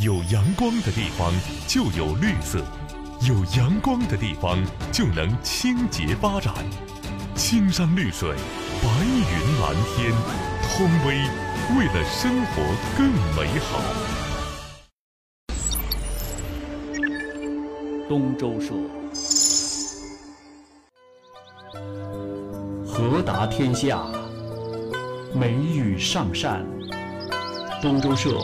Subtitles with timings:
[0.00, 1.32] 有阳光的地方
[1.66, 2.64] 就有绿色，
[3.26, 4.56] 有阳光的地方
[4.92, 6.54] 就能清洁发展。
[7.34, 8.32] 青山绿水，
[8.80, 10.12] 白云蓝天，
[10.62, 11.16] 通威
[11.76, 12.62] 为了生活
[12.96, 13.80] 更美好。
[18.08, 18.74] 东周社，
[22.86, 24.06] 和达天下，
[25.34, 26.64] 美语上善。
[27.82, 28.38] 东周社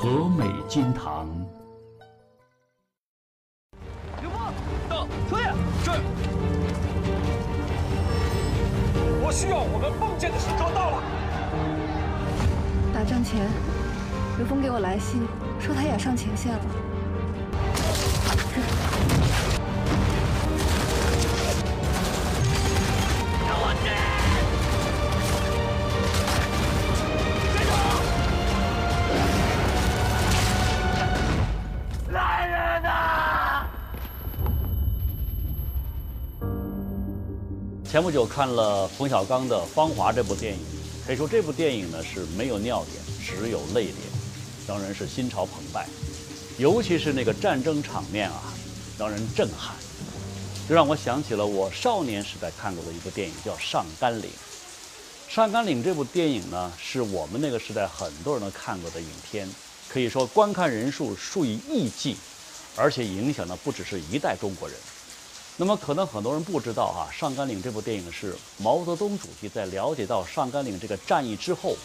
[0.00, 1.28] 和美金堂。
[4.22, 4.50] 刘波，
[4.88, 5.44] 到，出列，
[5.84, 5.90] 是。
[9.22, 11.02] 我需要我们奉剑的时刻到了。
[12.94, 13.46] 打仗前，
[14.38, 15.20] 刘峰给我来信，
[15.60, 16.64] 说他也上前线了。
[38.00, 40.60] 前不久看了冯小刚的《芳华》这部电影，
[41.06, 43.96] 可以说这部电影呢是没有尿点，只有泪点，
[44.66, 45.86] 让人是心潮澎湃。
[46.56, 48.54] 尤其是那个战争场面啊，
[48.98, 49.76] 让人震撼，
[50.66, 54.22] 这让我想起了我少年时代看过的一部电影，叫《上甘岭》。
[55.34, 59.46] 《上甘岭》这部电影呢，是我们那个时代很多人都看过的影片，
[59.90, 62.16] 可以说观看人数数以亿计，
[62.76, 64.78] 而且影响的不只是一代中国人。
[65.60, 71.76] 那么可能很多人不知道啊，《上甘岭》这部电影是毛泽东主席在了解到上甘岭这个战役之后，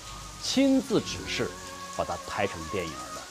[0.41, 1.51] 亲自指示
[1.97, 3.21] 把它拍成电影的。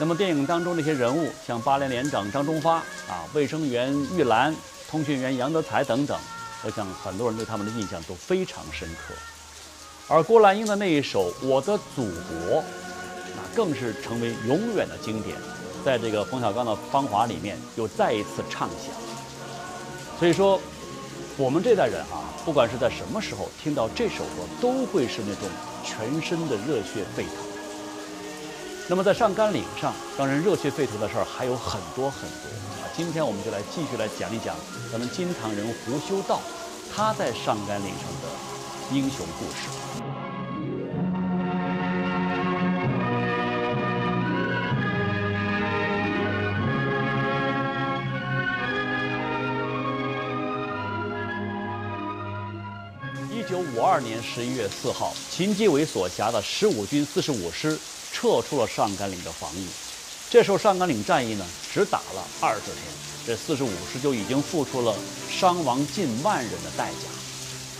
[0.00, 4.52] 那么电影当中那些人物，像八连连长张忠发啊、卫生员玉兰、
[4.90, 6.18] 通讯员杨德才等等，
[6.64, 9.14] 我想很多人对他们的印象都非常深刻。
[10.08, 12.60] 而郭兰英的那一首《我的祖国》，
[13.36, 15.36] 那更是成为永远的经典，
[15.84, 19.05] 在这个冯小刚的《芳华》里面又再一次唱响。
[20.18, 20.58] 所以说，
[21.36, 25.48] 我们这代人啊，不管是在什么时候听到这首歌，都会是那种
[25.84, 27.32] 全身的热血沸腾。
[28.88, 32.48] 那么在上甘岭上，让人热血沸腾的事儿还有很多很多
[32.80, 32.88] 啊。
[32.96, 34.56] 今天我们就来继续来讲一讲
[34.90, 36.40] 咱们金堂人胡修道，
[36.94, 40.25] 他在上甘岭上的英雄故事。
[53.48, 57.78] 九五二年十一月四号，秦基伟所辖的十五军四十五师
[58.12, 59.64] 撤出了上甘岭的防御。
[60.28, 62.76] 这时候上甘岭战役呢，只打了二十天，
[63.24, 64.92] 这四十五师就已经付出了
[65.30, 67.08] 伤亡近万人的代价。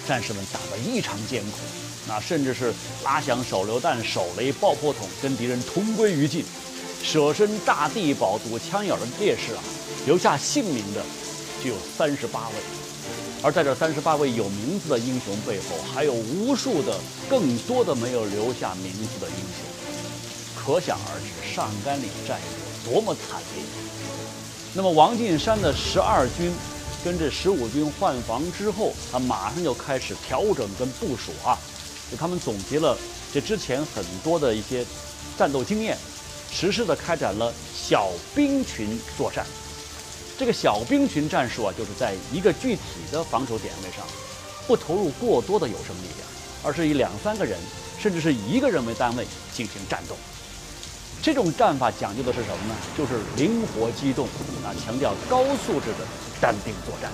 [0.06, 1.58] 战士们打得异常艰苦，
[2.06, 2.72] 那甚至是
[3.02, 6.44] 拉响手榴弹、手雷、爆破筒，跟敌人同归于尽。
[7.02, 9.62] 舍身炸地堡堵枪眼的烈士啊，
[10.06, 11.02] 留下姓名的
[11.62, 12.54] 就有三十八位。
[13.46, 16.98] 而在这三十八位有名字的英雄背后，还有无数的、
[17.30, 19.64] 更多的没有留下名字的英雄，
[20.56, 22.42] 可想而知上甘岭战役
[22.88, 23.62] 有多么惨烈。
[24.74, 26.52] 那么王进山的十二军
[27.04, 31.56] 跟这十五军换防之后，他马上就开始调整跟部署啊，
[32.10, 32.98] 就他们总结了
[33.32, 34.84] 这之前很多的一些
[35.38, 35.96] 战斗经验，
[36.50, 39.46] 实施的开展了小兵群作战。
[40.38, 44.06] 这个小兵群战术啊，就是在一个具体的防守点位上，
[44.66, 46.28] 不投入过多的有生力量，
[46.62, 47.58] 而是以两三个人，
[47.98, 50.14] 甚至是一个人为单位进行战斗。
[51.22, 52.74] 这种战法讲究的是什么呢？
[52.98, 54.26] 就是灵活机动
[54.62, 56.06] 啊，强调高素质的
[56.38, 57.10] 单兵作战。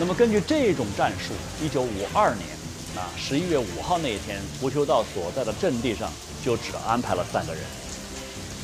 [0.00, 2.48] 那么根据这种战术，一九五二年
[2.96, 6.10] 啊十一月五号那一天，胡修道所在的阵地上
[6.42, 7.62] 就只安排了三个人，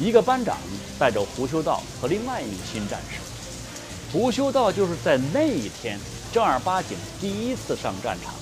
[0.01, 0.57] 一个班长
[0.99, 3.19] 带着胡修道和另外一名新战士。
[4.11, 5.99] 胡修道就是在那一天
[6.33, 8.33] 正儿八经第一次上战场，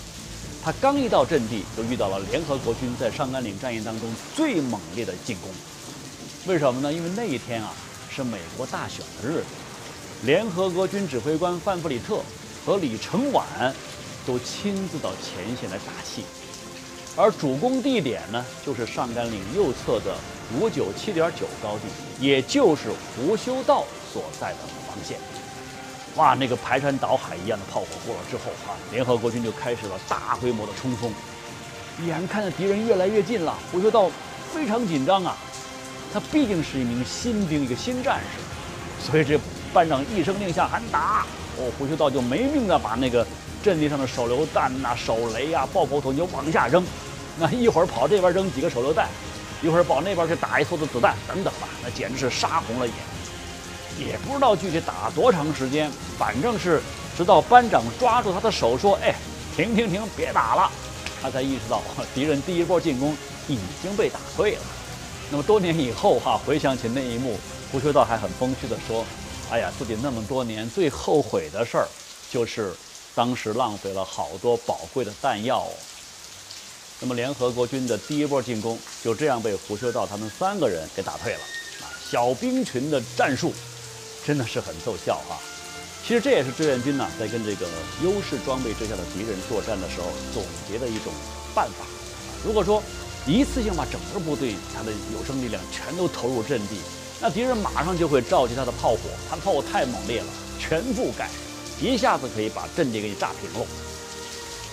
[0.63, 5.51] 他刚一到阵地，就遇到了联合国军在上甘岭战役当中最猛烈的进攻。
[6.47, 6.93] 为什么呢？
[6.93, 7.75] 因为那一天啊
[8.09, 9.47] 是美国大选的日子，
[10.23, 12.21] 联合国军指挥官范弗里特
[12.65, 13.45] 和李承晚
[14.27, 16.25] 都亲自到前线来打气，
[17.15, 20.17] 而主攻地点呢，就是上甘岭右侧的
[20.55, 25.19] 五九七点九高地，也就是胡修道所在的防线。
[26.17, 31.13] 哇，那个排山倒海一样的炮火过了之后啊，联合国军就开始了大规模的冲锋。
[32.07, 34.11] 眼看着敌人越来越近了，胡修道
[34.53, 35.37] 非常紧张啊，
[36.13, 39.39] 他毕竟是一名新兵，一个新战士，所以这
[39.73, 41.27] 班长一声令下喊打，
[41.59, 43.27] 哦，胡修道就没命的把那个
[43.62, 46.85] 阵地上的手榴弹呐、手雷啊、爆破筒就往下扔，
[47.39, 49.09] 那一会儿跑这边扔几个手榴弹，
[49.62, 52.95] 一会儿跑那边去打一梭子子弹，等等吧，那简直是杀红了眼。
[53.99, 56.83] 也不知道具体打多长时间，反正是
[57.17, 59.15] 直到班长抓住他的手说：“哎，
[59.56, 60.71] 停停停，别打了。”
[61.23, 61.81] 他才意识到
[62.15, 63.17] 敌人第一波进攻
[63.49, 64.61] 已经被打退了。
[65.31, 67.39] 那么多年以后哈，回想起那一幕，
[67.71, 69.05] 胡修道还很风趣地说
[69.50, 71.88] ：“哎呀，自己那么多年最后悔的事儿，
[72.31, 72.73] 就是
[73.14, 75.73] 当时浪费了好多宝贵的弹药哦。”
[77.00, 81.41] 那么联合国军的第一波进攻就这样被胡修道他们三个人给打退了。
[81.81, 83.52] 啊，小兵群的战术。
[84.26, 85.37] 真的是很奏效哈！
[86.02, 87.69] 其实这也是志愿军呢在跟这个
[88.02, 91.12] 优势装备之下的敌人作战的时候总结的一种
[91.55, 91.85] 办法。
[92.43, 92.82] 如果说
[93.26, 96.81] 一次性把整个部队他的有生力量全都投入阵地，
[97.25, 98.99] 那敌人马上就会召集他的炮火，
[99.31, 100.26] 他的炮火太猛烈了，
[100.61, 101.31] 全覆盖，
[101.81, 103.67] 一下子可以把阵地给你炸平了。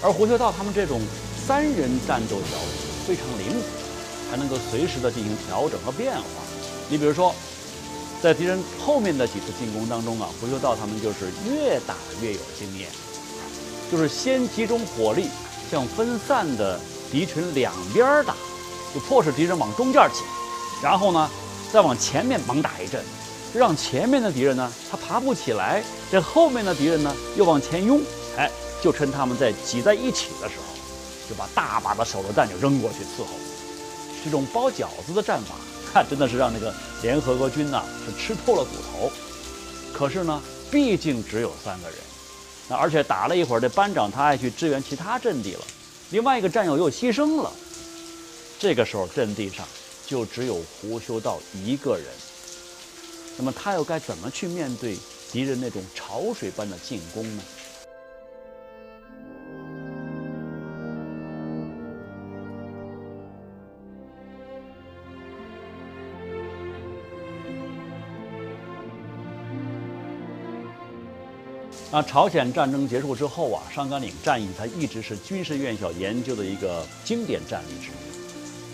[0.03, 0.99] 而胡修道他们这种
[1.47, 6.21] 三人战斗小组非常灵活，还能够随时的进行调整和变化。
[6.89, 7.33] 你比如说。
[8.21, 12.87] 在敌人后面的几次进攻当中啊，胡修道他们就是越打越有经验，
[13.91, 15.27] 就是先集中火力
[15.71, 16.79] 向分散的
[17.11, 18.35] 敌群两边打，
[18.93, 20.21] 就迫使敌人往中间挤，
[20.83, 21.27] 然后呢
[21.71, 23.03] 再往前面猛打一阵，
[23.53, 28.01] 让前面的敌人呢他爬不起来，这后面的敌人呢又往前拥，
[28.37, 28.49] 哎，
[28.81, 33.29] 就趁他们在挤在一起的时候，就把大把的手榴弹就扔过去伺候，
[34.23, 35.55] 这种包饺子的战法。
[35.93, 39.11] 看，真的是让那个联合国军呐是吃透了骨头。
[39.93, 40.41] 可是呢，
[40.71, 41.97] 毕竟只有三个人，
[42.69, 45.61] 那而且打了一会儿，这班长他爱去支援其他阵地了，
[46.11, 47.51] 另外一个战友又牺牲了。
[48.57, 49.65] 这个时候，阵地上
[50.11, 52.05] 就只有胡修道一个人。
[53.37, 54.97] 那么他又该怎么去面对
[55.31, 57.43] 敌人那种潮水般的进攻呢？
[71.93, 78.10] 啊，朝鲜战争结束之后啊，上甘岭战役它一直是军事院校研究的一个经典战例之一。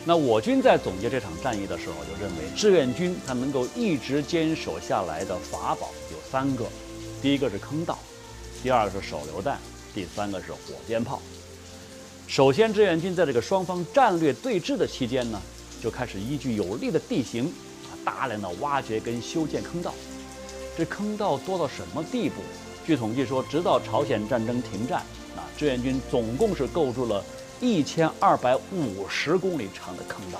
[0.07, 6.65] 那我军在总结这场战役的时候，就认为志愿军它能够一直坚守下来的法宝有三个：
[7.21, 7.99] 第一个是坑道，
[8.63, 9.59] 第二个是手榴弹，
[9.93, 11.21] 第三个是火箭炮。
[12.25, 15.41] 首先，志愿军在这个双方战略对峙的期间呢，
[15.83, 17.43] 就开始依据有利的地形
[17.83, 19.93] 啊，大量的挖掘跟修建坑道。
[20.77, 22.35] 这坑道多到什么地步？
[22.85, 24.99] 据统计说，直到朝鲜战争停战，
[25.35, 27.21] 啊，志愿军总共是构筑了
[27.59, 30.39] 一千二百五十公里长的坑道，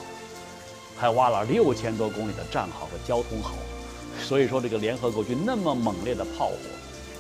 [0.96, 3.52] 还挖了六千多公里的战壕和交通壕。
[4.22, 6.56] 所以说，这个联合国军那么猛烈的炮火，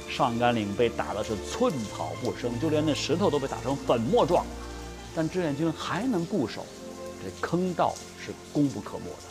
[0.09, 4.45] 上甘岭被打的是寸草不生，就连那石头都被打成粉末状。
[5.15, 6.65] 但志愿军还能固守，
[7.23, 9.27] 这坑道是功不可没的。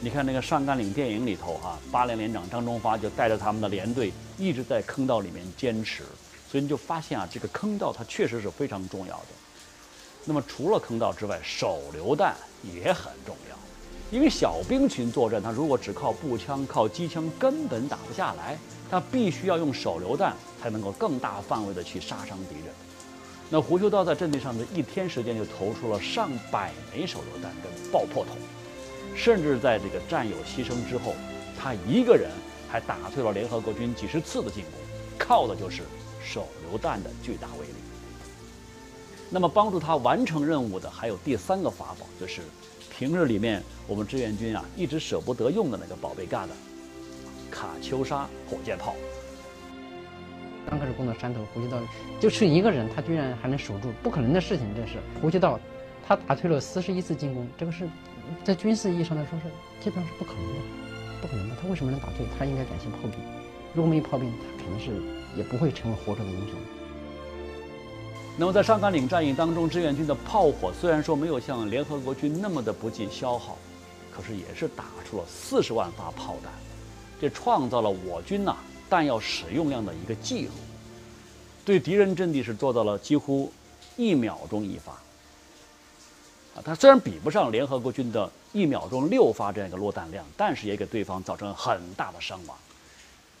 [0.00, 6.02] 你看那个上甘岭电影里头哈，八连连长张忠发就带着他们的连队一直在坑道里面坚持，
[6.50, 9.26] 所以你就发现啊，这个坑道它确实是非常重要的。
[10.24, 13.56] 那么除了坑道之外，手榴弹也很重要，
[14.10, 18.56] 因为小兵群作战，他如果只靠步枪、靠机枪根本打不下来，
[18.90, 22.74] 他必须要用手榴弹才能够更大范围的去杀伤敌人。
[23.50, 28.34] 那胡修道在阵地上的一天时间就投出了上百枚手榴弹跟爆破筒。
[29.14, 31.14] 甚至在这个战友牺牲之后，
[31.60, 32.30] 他一个人
[32.68, 34.72] 还打退了联合国军几十次的进攻，
[35.18, 35.82] 靠的就是
[36.24, 37.74] 手榴弹的巨大威力。
[39.34, 42.40] 那么帮助他完成任务的还有第三个法宝，就是
[42.88, 46.50] 平日里面我们志愿军啊一直舍不得用的那个宝贝疙瘩——
[47.50, 48.94] 卡秋莎火箭炮。
[50.70, 51.80] 刚开始攻到山头，胡须道
[52.20, 55.58] 就是一个人，他居然还能守住，不可能的事情，这是胡须道，
[56.06, 57.88] 他打退了四十一次进攻，这个是。
[58.44, 59.46] 在军事意义上来说是
[59.82, 60.54] 基本上是不可能的，
[61.20, 61.56] 不可能的。
[61.60, 62.24] 他为什么能打退？
[62.38, 63.18] 他应该感谢炮兵。
[63.74, 64.92] 如果没有炮兵，他肯定是
[65.36, 66.54] 也不会成为活着的英雄。
[68.36, 73.56] 那么在上甘岭战役当中，志愿军的炮火虽然说没有像联合国军那么的不计消耗，
[74.12, 76.52] 可是也是打出了四十万发炮弹，
[77.20, 78.56] 这创造了我军呐
[78.90, 80.50] 弹药使用量的一个记录，
[81.64, 83.52] 对敌人阵地是做到了几乎
[83.96, 84.92] 一秒钟一发。
[86.54, 92.56] 啊，它虽然比不上联合国军的一秒钟六发这样一个落弹量，但是也给对方造成很大的伤亡。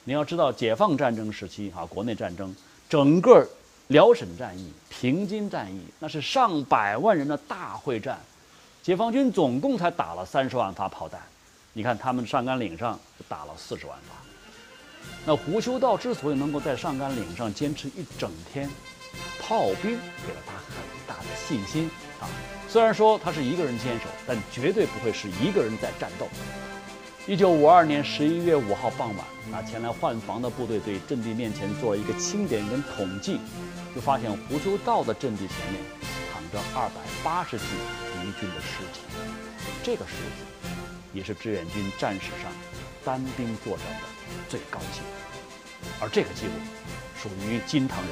[0.04, 2.54] 你要知道，解放战争时期啊，国内战争，
[2.88, 3.44] 整个
[3.88, 8.18] 辽沈战役、平津战役，那是上百万人的大会战，
[8.82, 11.20] 解放军总共才打了三十万发炮弹，
[11.72, 14.14] 你看他们上甘岭上就打了四十万发。
[15.26, 18.70] 那胡修道之所以能够在上甘岭上坚持一整天，
[19.38, 20.76] 炮兵给了他很
[21.06, 22.28] 大的信心啊。
[22.68, 26.26] 虽然说他是一个人坚守，但绝对不会是一个人在战斗。
[27.26, 33.40] 一九五二年十一月五号傍晚，那前来换防的部队对阵地面前做了一个清点跟统计，
[33.94, 35.80] 就发现胡修道的阵地前面
[36.30, 37.64] 躺着二百八十具
[38.12, 39.00] 敌军的尸体。
[39.82, 40.68] 这个数字
[41.14, 42.52] 也是志愿军战史上
[43.02, 44.02] 单兵作战的
[44.50, 46.52] 最高纪录，而这个记录
[47.16, 48.10] 属于金堂人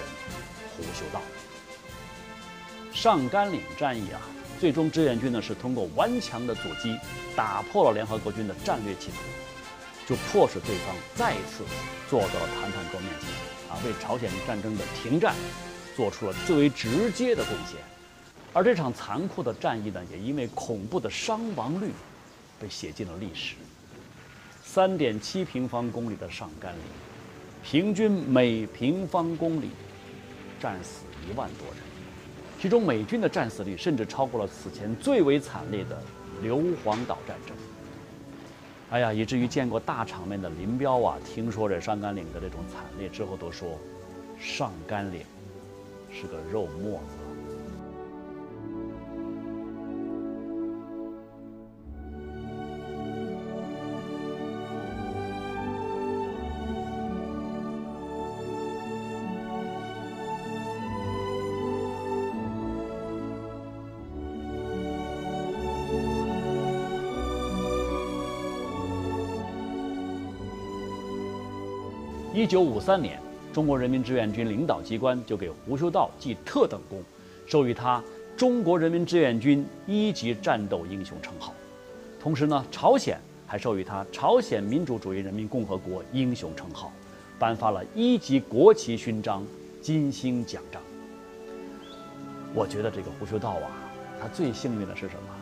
[0.74, 1.20] 胡修道。
[2.94, 4.22] 上甘岭战役啊！
[4.62, 6.96] 最终，志愿军呢是通过顽强的阻击，
[7.34, 9.16] 打破了联合国军的战略企图，
[10.06, 11.64] 就迫使对方再次
[12.08, 13.28] 坐到了谈判桌面前，
[13.68, 15.34] 啊，为朝鲜战争的停战
[15.96, 17.80] 做出了最为直接的贡献。
[18.52, 21.90] 而这场残酷的战役呢，也因为恐怖的伤亡率，
[22.60, 23.56] 被写进了历史。
[24.62, 26.80] 三点七平方公里的上甘岭，
[27.64, 29.70] 平均每平方公里
[30.60, 31.81] 战死一万多人。
[32.62, 36.00] 其中美军的战死率甚至超过了此前最为惨烈的
[36.44, 37.56] 硫磺岛战争。
[38.90, 43.76] 哎呀，以至于见过大场面的林彪啊，听说这上甘岭的这种惨烈之后，都说
[44.38, 45.22] 上甘岭
[46.08, 47.21] 是个肉沫子。
[72.34, 73.20] 一九五三年，
[73.52, 76.98] 中国人民志愿军领导机关就给胡修道记特等功，
[77.46, 78.02] 授予他
[78.38, 81.52] 中国人民志愿军一级战斗英雄称号。
[82.18, 86.90] 同时呢，朝鲜还授予他朝鲜民主主义人民共和国英雄称号，
[87.38, 89.46] 颁发了一级国旗勋章、
[89.82, 90.80] 金星奖章。
[92.54, 93.68] 我觉得这个胡修道啊，
[94.18, 95.34] 他最幸运的是什么？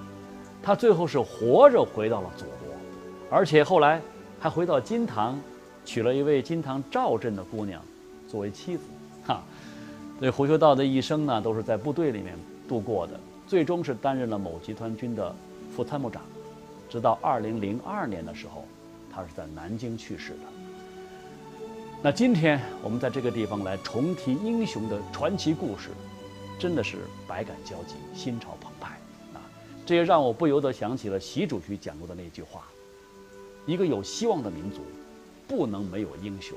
[0.61, 2.75] 他最后是活着回到了祖国，
[3.31, 4.03] 而且后来
[4.41, 5.39] 还回到金堂。
[5.85, 7.83] 娶了一位金堂赵镇的姑娘
[8.29, 8.85] 作为妻子，
[9.27, 9.43] 哈，
[10.21, 12.37] 这胡修道的一生呢，都是在部队里面
[12.69, 15.35] 度过的，最终是担任了某集团军的
[15.75, 16.23] 副参谋长，
[16.89, 18.65] 直到二零零二年的时候，
[19.13, 20.39] 他是在南京去世的。
[22.03, 25.91] 那今天我们在这个地方来重提英雄的传奇故事，
[26.59, 28.91] 真的是百感交集，心潮澎湃
[29.35, 29.43] 啊！
[29.85, 32.63] 这也让我不由得想起了习主席讲过的那句话：
[33.67, 34.83] 一个有希望的民族。
[35.51, 36.57] 不能没有英雄，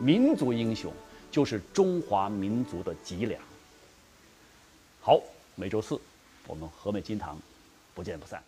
[0.00, 0.90] 民族英雄
[1.30, 3.38] 就是中华民族的脊梁。
[5.02, 5.20] 好，
[5.54, 6.00] 每周四
[6.46, 7.38] 我们和美金堂
[7.94, 8.42] 不见不散。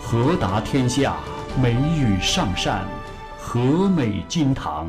[0.00, 1.18] 和达天下，
[1.60, 3.03] 美与上善。
[3.54, 4.88] 和美金堂。